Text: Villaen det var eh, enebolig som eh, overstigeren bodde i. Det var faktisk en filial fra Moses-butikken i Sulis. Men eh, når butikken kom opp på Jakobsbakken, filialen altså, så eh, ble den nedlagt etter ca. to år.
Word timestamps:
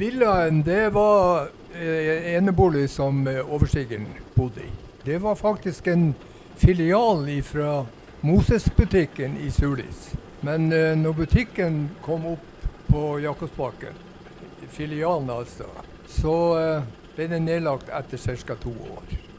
Villaen 0.00 0.62
det 0.62 0.90
var 0.90 1.48
eh, 1.74 2.34
enebolig 2.34 2.90
som 2.90 3.26
eh, 3.26 3.52
overstigeren 3.54 4.06
bodde 4.34 4.60
i. 4.60 4.70
Det 5.04 5.18
var 5.18 5.34
faktisk 5.34 5.86
en 5.86 6.14
filial 6.56 7.42
fra 7.42 7.86
Moses-butikken 8.20 9.36
i 9.36 9.50
Sulis. 9.50 10.14
Men 10.40 10.72
eh, 10.72 10.96
når 10.96 11.12
butikken 11.12 11.90
kom 12.00 12.24
opp 12.26 12.64
på 12.86 13.18
Jakobsbakken, 13.20 13.92
filialen 14.68 15.30
altså, 15.30 15.68
så 16.08 16.36
eh, 16.62 16.88
ble 17.18 17.28
den 17.34 17.44
nedlagt 17.44 17.92
etter 17.92 18.40
ca. 18.40 18.56
to 18.56 18.72
år. 18.72 19.29